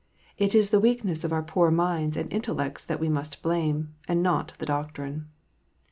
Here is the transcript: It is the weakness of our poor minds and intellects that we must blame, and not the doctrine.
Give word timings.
It 0.35 0.55
is 0.55 0.71
the 0.71 0.79
weakness 0.79 1.23
of 1.23 1.31
our 1.31 1.43
poor 1.43 1.69
minds 1.69 2.17
and 2.17 2.33
intellects 2.33 2.83
that 2.85 2.99
we 2.99 3.07
must 3.07 3.43
blame, 3.43 3.93
and 4.07 4.23
not 4.23 4.53
the 4.57 4.65
doctrine. 4.65 5.29